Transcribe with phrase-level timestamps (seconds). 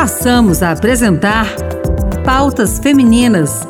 [0.00, 1.46] passamos a apresentar
[2.24, 3.68] Pautas Femininas: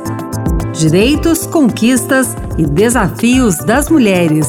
[0.79, 4.47] Direitos, Conquistas e Desafios das Mulheres.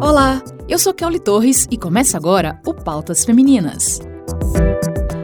[0.00, 4.00] Olá, eu sou Kelly Torres e começa agora o Pautas Femininas.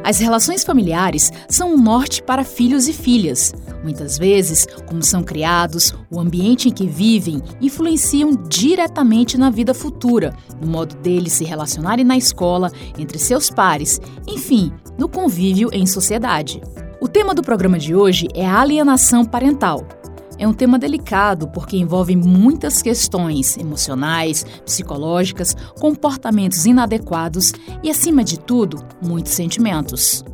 [0.04, 3.54] As relações familiares são um norte para filhos e filhas.
[3.82, 10.36] Muitas vezes, como são criados, o ambiente em que vivem influenciam diretamente na vida futura,
[10.60, 16.60] no modo deles se relacionarem na escola, entre seus pares, enfim, no convívio em sociedade.
[17.00, 19.88] O tema do programa de hoje é a alienação parental.
[20.38, 27.52] É um tema delicado porque envolve muitas questões emocionais, psicológicas, comportamentos inadequados
[27.82, 30.24] e, acima de tudo, muitos sentimentos.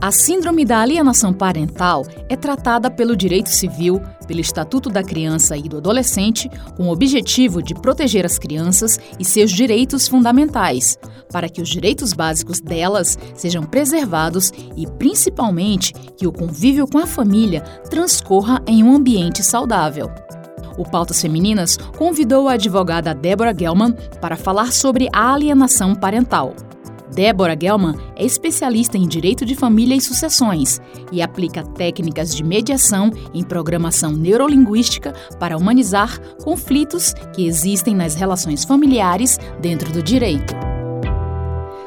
[0.00, 5.62] A Síndrome da Alienação Parental é tratada pelo direito civil, pelo Estatuto da Criança e
[5.62, 10.96] do Adolescente, com o objetivo de proteger as crianças e seus direitos fundamentais,
[11.32, 17.06] para que os direitos básicos delas sejam preservados e, principalmente, que o convívio com a
[17.06, 20.12] família transcorra em um ambiente saudável.
[20.78, 26.54] O Pautas Femininas convidou a advogada Débora Gelman para falar sobre a alienação parental.
[27.18, 30.80] Débora Gelman é especialista em direito de família e sucessões
[31.10, 38.64] e aplica técnicas de mediação em programação neurolinguística para humanizar conflitos que existem nas relações
[38.64, 40.54] familiares dentro do direito.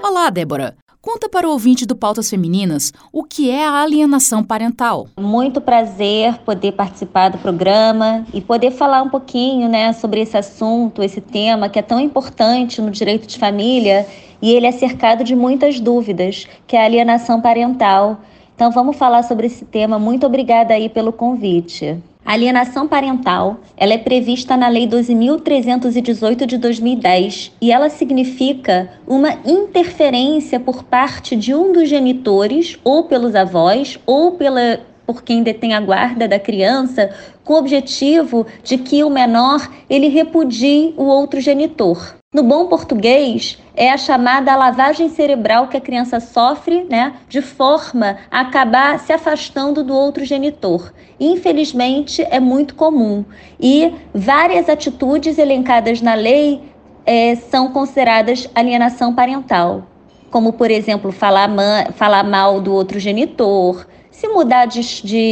[0.04, 0.76] Olá, Débora!
[1.02, 5.08] Conta para o ouvinte do Pautas Femininas o que é a alienação parental.
[5.18, 11.02] Muito prazer poder participar do programa e poder falar um pouquinho né, sobre esse assunto,
[11.02, 14.06] esse tema que é tão importante no direito de família
[14.42, 18.22] e ele é cercado de muitas dúvidas, que é a alienação parental.
[18.56, 20.00] Então vamos falar sobre esse tema.
[20.00, 21.98] Muito obrigada aí pelo convite.
[22.24, 29.40] A alienação parental, ela é prevista na Lei 12.318 de 2010 e ela significa uma
[29.44, 35.74] interferência por parte de um dos genitores, ou pelos avós, ou pela, por quem detém
[35.74, 37.10] a guarda da criança,
[37.44, 42.21] com o objetivo de que o menor ele repudie o outro genitor.
[42.34, 48.20] No bom português, é a chamada lavagem cerebral que a criança sofre, né, de forma
[48.32, 50.94] a acabar se afastando do outro genitor.
[51.20, 53.26] Infelizmente, é muito comum
[53.60, 56.62] e várias atitudes elencadas na lei
[57.06, 59.84] é, são consideradas alienação parental,
[60.30, 61.50] como, por exemplo, falar,
[61.96, 64.82] falar mal do outro genitor, se mudar de,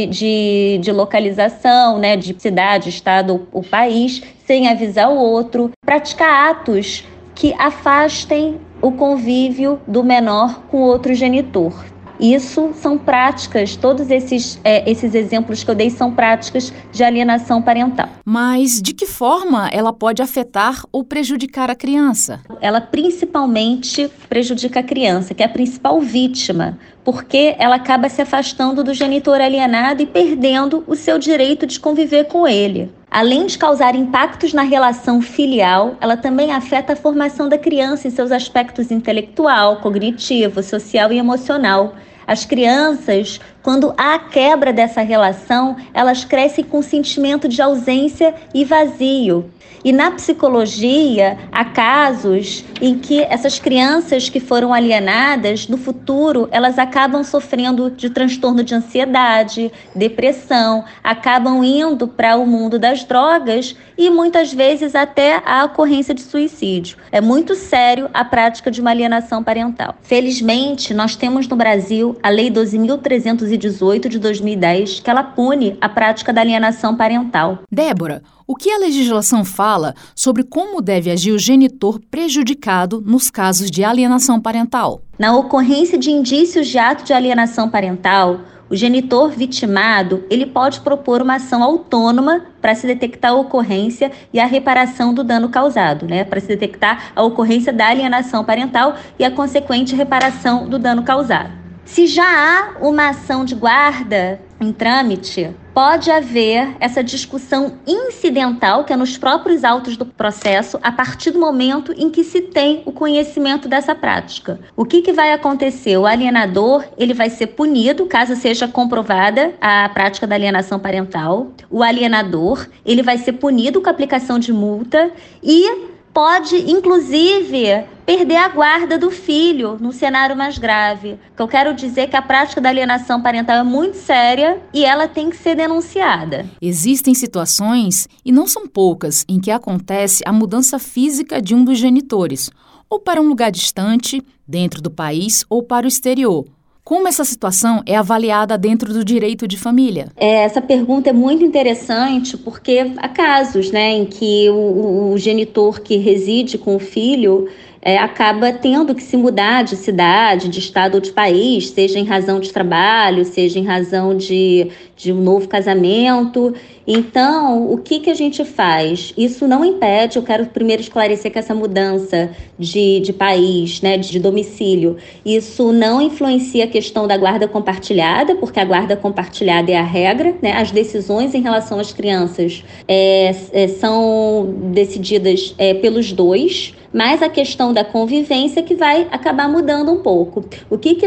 [0.08, 7.04] de, de, localização, né, de cidade, estado ou país, sem avisar o outro, praticar atos
[7.34, 11.84] que afastem o convívio do menor com outro genitor.
[12.20, 17.62] Isso são práticas, todos esses, é, esses exemplos que eu dei são práticas de alienação
[17.62, 18.10] parental.
[18.24, 22.40] Mas de que forma ela pode afetar ou prejudicar a criança?
[22.60, 28.84] Ela principalmente prejudica a criança, que é a principal vítima, porque ela acaba se afastando
[28.84, 32.92] do genitor alienado e perdendo o seu direito de conviver com ele.
[33.10, 38.10] Além de causar impactos na relação filial, ela também afeta a formação da criança em
[38.10, 41.94] seus aspectos intelectual, cognitivo, social e emocional.
[42.30, 49.50] As crianças, quando há quebra dessa relação, elas crescem com sentimento de ausência e vazio.
[49.82, 56.78] E na psicologia, há casos em que essas crianças que foram alienadas, no futuro, elas
[56.78, 64.10] acabam sofrendo de transtorno de ansiedade, depressão, acabam indo para o mundo das drogas e
[64.10, 66.98] muitas vezes até a ocorrência de suicídio.
[67.10, 69.94] É muito sério a prática de uma alienação parental.
[70.02, 76.32] Felizmente, nós temos no Brasil a Lei 12.318 de 2010, que ela pune a prática
[76.32, 77.60] da alienação parental.
[77.70, 83.70] Débora, o que a legislação fala sobre como deve agir o genitor prejudicado nos casos
[83.70, 85.02] de alienação parental?
[85.16, 91.22] Na ocorrência de indícios de ato de alienação parental, o genitor vitimado, ele pode propor
[91.22, 96.24] uma ação autônoma para se detectar a ocorrência e a reparação do dano causado, né?
[96.24, 101.52] Para se detectar a ocorrência da alienação parental e a consequente reparação do dano causado.
[101.84, 105.50] Se já há uma ação de guarda em trâmite,
[105.80, 111.40] pode haver essa discussão incidental, que é nos próprios autos do processo, a partir do
[111.40, 114.60] momento em que se tem o conhecimento dessa prática.
[114.76, 115.96] O que, que vai acontecer?
[115.96, 121.46] O alienador ele vai ser punido caso seja comprovada a prática da alienação parental.
[121.70, 125.10] O alienador ele vai ser punido com a aplicação de multa
[125.42, 131.18] e pode, inclusive, perder a guarda do filho no cenário mais grave.
[131.38, 135.06] Eu quero dizer é que a prática da alienação parental é muito séria e ela
[135.06, 136.46] tem que ser denunciada.
[136.60, 141.78] Existem situações, e não são poucas, em que acontece a mudança física de um dos
[141.78, 142.50] genitores,
[142.88, 146.44] ou para um lugar distante, dentro do país, ou para o exterior.
[146.84, 150.08] Como essa situação é avaliada dentro do direito de família?
[150.16, 155.80] É, essa pergunta é muito interessante porque há casos né, em que o, o genitor
[155.80, 157.48] que reside com o filho
[157.82, 162.04] é, acaba tendo que se mudar de cidade, de estado ou de país, seja em
[162.04, 166.54] razão de trabalho, seja em razão de, de um novo casamento.
[166.86, 169.14] Então, o que, que a gente faz?
[169.16, 174.18] Isso não impede, eu quero primeiro esclarecer que essa mudança de, de país, né, de
[174.18, 179.84] domicílio, isso não influencia a questão da guarda compartilhada, porque a guarda compartilhada é a
[179.84, 180.52] regra, né?
[180.52, 187.28] As decisões em relação às crianças é, é, são decididas é, pelos dois mas a
[187.28, 190.44] questão da convivência que vai acabar mudando um pouco.
[190.68, 191.06] O que, que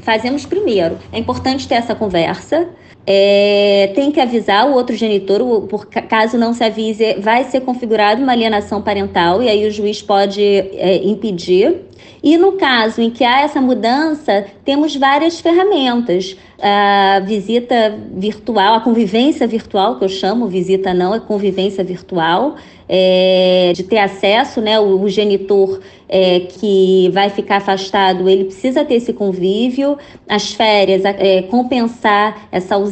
[0.00, 0.98] fazemos primeiro?
[1.12, 2.68] É importante ter essa conversa.
[3.06, 8.22] É, tem que avisar o outro genitor, por caso não se avise, vai ser configurada
[8.22, 11.80] uma alienação parental e aí o juiz pode é, impedir.
[12.22, 16.36] E no caso em que há essa mudança, temos várias ferramentas.
[16.62, 22.54] A visita virtual, a convivência virtual, que eu chamo, visita não, é convivência virtual
[22.88, 24.78] é, de ter acesso, né?
[24.78, 29.98] O, o genitor é, que vai ficar afastado, ele precisa ter esse convívio.
[30.28, 32.91] As férias, é, compensar essa ausência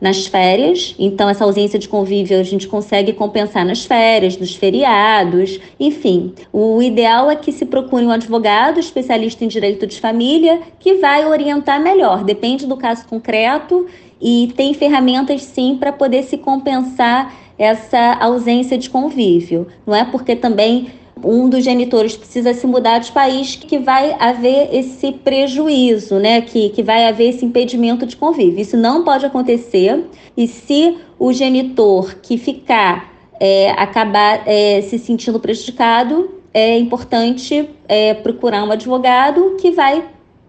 [0.00, 0.94] nas férias.
[0.98, 6.34] Então, essa ausência de convívio a gente consegue compensar nas férias, nos feriados, enfim.
[6.52, 11.26] O ideal é que se procure um advogado especialista em direito de família que vai
[11.26, 12.24] orientar melhor.
[12.24, 13.86] Depende do caso concreto
[14.20, 19.66] e tem ferramentas sim para poder se compensar essa ausência de convívio.
[19.86, 20.88] Não é porque também
[21.24, 26.40] um dos genitores precisa se mudar de país que vai haver esse prejuízo, né?
[26.40, 28.60] Que, que vai haver esse impedimento de convívio.
[28.60, 30.04] Isso não pode acontecer.
[30.36, 38.14] E se o genitor que ficar é, acabar é, se sentindo prejudicado, é importante é,
[38.14, 40.04] procurar um advogado que vai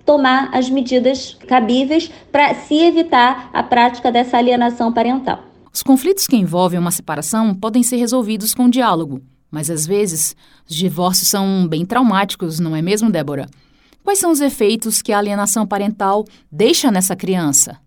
[0.06, 5.40] tomar as medidas cabíveis para se evitar a prática dessa alienação parental.
[5.74, 9.22] Os conflitos que envolvem uma separação podem ser resolvidos com diálogo,
[9.52, 10.36] mas às vezes
[10.68, 13.48] os divórcios são bem traumáticos, não é mesmo, Débora?
[14.04, 17.78] Quais são os efeitos que a alienação parental deixa nessa criança?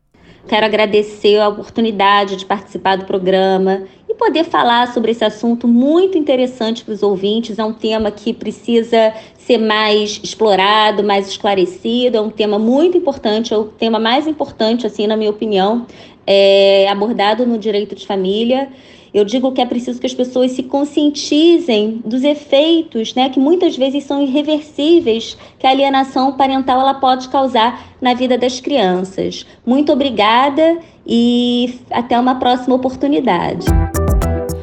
[0.47, 6.19] Quero agradecer a oportunidade de participar do programa e poder falar sobre esse assunto muito
[6.19, 7.59] interessante para os ouvintes.
[7.59, 12.19] É um tema que precisa ser mais explorado, mais esclarecido.
[12.19, 15.87] É um tema muito importante, é o tema mais importante, assim, na minha opinião,
[16.27, 18.69] é, abordado no direito de família.
[19.15, 23.77] Eu digo que é preciso que as pessoas se conscientizem dos efeitos, né, que muitas
[23.77, 29.47] vezes são irreversíveis, que a alienação parental ela pode causar na vida das crianças.
[29.65, 33.67] Muito obrigada e até uma próxima oportunidade.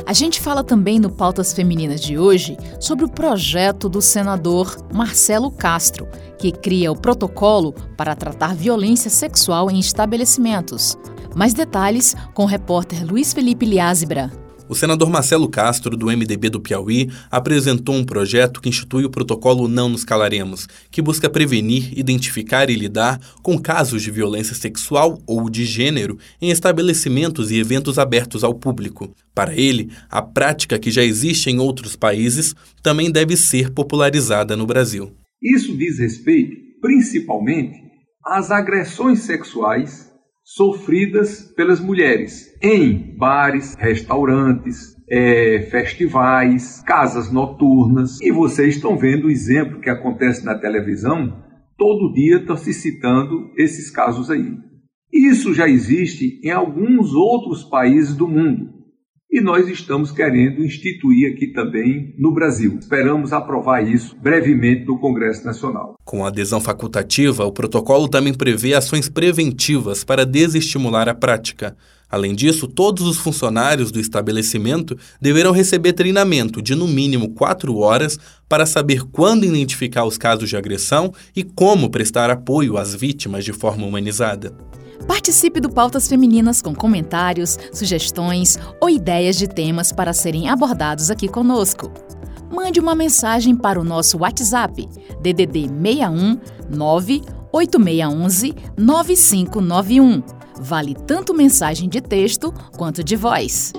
[0.06, 5.50] A gente fala também no Pautas Femininas de hoje sobre o projeto do senador Marcelo
[5.50, 10.98] Castro, que cria o protocolo para tratar violência sexual em estabelecimentos.
[11.36, 14.32] Mais detalhes com o repórter Luiz Felipe Liázebra.
[14.68, 19.68] O senador Marcelo Castro, do MDB do Piauí, apresentou um projeto que institui o protocolo
[19.68, 25.50] Não Nos Calaremos, que busca prevenir, identificar e lidar com casos de violência sexual ou
[25.50, 29.14] de gênero em estabelecimentos e eventos abertos ao público.
[29.36, 34.66] Para ele, a prática que já existe em outros países também deve ser popularizada no
[34.66, 35.12] Brasil.
[35.42, 37.78] Isso diz respeito, principalmente,
[38.26, 40.11] às agressões sexuais
[40.44, 48.20] sofridas pelas mulheres em bares, restaurantes, é, festivais, casas noturnas.
[48.22, 51.44] E vocês estão vendo o exemplo que acontece na televisão.
[51.78, 54.58] Todo dia está se citando esses casos aí.
[55.12, 58.81] Isso já existe em alguns outros países do mundo
[59.32, 62.78] e nós estamos querendo instituir aqui também no Brasil.
[62.78, 65.96] Esperamos aprovar isso brevemente no Congresso Nacional.
[66.04, 71.78] Com a adesão facultativa, o protocolo também prevê ações preventivas para desestimular a prática.
[72.10, 78.20] Além disso, todos os funcionários do estabelecimento deverão receber treinamento de no mínimo quatro horas
[78.50, 83.54] para saber quando identificar os casos de agressão e como prestar apoio às vítimas de
[83.54, 84.54] forma humanizada.
[85.08, 91.28] Participe do Pautas Femininas com comentários, sugestões ou ideias de temas para serem abordados aqui
[91.28, 91.92] conosco.
[92.52, 94.88] Mande uma mensagem para o nosso WhatsApp
[95.22, 96.38] DDD 61
[96.70, 100.24] 98611 9591.
[100.60, 103.74] Vale tanto mensagem de texto quanto de voz.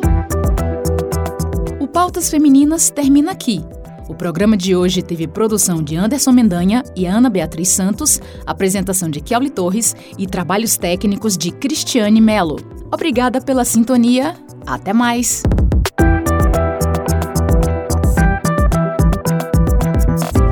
[1.81, 3.63] O Pautas Femininas termina aqui.
[4.09, 9.21] O programa de hoje teve produção de Anderson Mendanha e Ana Beatriz Santos, apresentação de
[9.21, 12.59] Kelly Torres e trabalhos técnicos de Cristiane Melo.
[12.93, 14.35] Obrigada pela sintonia.
[14.67, 15.43] Até mais!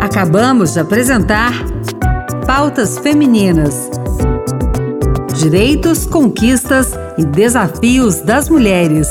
[0.01, 1.53] Acabamos de apresentar
[2.47, 3.91] Pautas Femininas
[5.41, 9.09] Direitos, conquistas e desafios das mulheres.